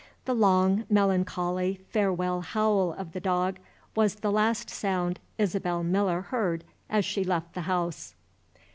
The 0.25 0.33
long, 0.33 0.85
melancholy, 0.89 1.79
farewell 1.91 2.41
howl 2.41 2.91
of 2.91 3.11
the 3.11 3.19
dog 3.19 3.59
was 3.95 4.15
the 4.15 4.31
last 4.31 4.67
sound 4.67 5.19
Isabel 5.37 5.83
Miller 5.83 6.21
heard 6.21 6.63
as 6.89 7.05
she 7.05 7.23
left 7.23 7.53
the 7.53 7.61
house. 7.69 8.15